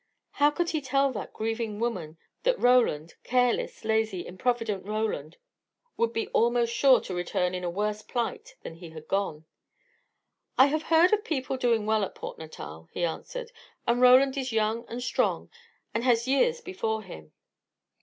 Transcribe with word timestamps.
How 0.31 0.49
could 0.49 0.71
he 0.71 0.81
tell 0.81 1.11
that 1.13 1.31
grieving 1.31 1.77
woman, 1.79 2.17
that 2.41 2.57
Roland 2.59 3.13
careless, 3.23 3.85
lazy, 3.85 4.25
improvident 4.25 4.83
Roland 4.83 5.37
would 5.95 6.11
be 6.11 6.27
almost 6.29 6.73
sure 6.73 6.99
to 7.01 7.13
return 7.13 7.53
in 7.53 7.63
a 7.63 7.69
worse 7.69 8.01
plight 8.01 8.55
than 8.63 8.77
he 8.77 8.89
had 8.89 9.07
gone? 9.07 9.45
"I 10.57 10.65
have 10.65 10.81
heard 10.81 11.13
of 11.13 11.23
people 11.23 11.55
doing 11.55 11.85
well 11.85 12.03
at 12.03 12.15
Port 12.15 12.39
Natal," 12.39 12.89
he 12.91 13.05
answered; 13.05 13.51
"and 13.85 14.01
Roland 14.01 14.37
is 14.37 14.51
young 14.51 14.87
and 14.87 15.03
strong, 15.03 15.51
and 15.93 16.03
has 16.03 16.27
years 16.27 16.61
before 16.61 17.03
him." 17.03 17.33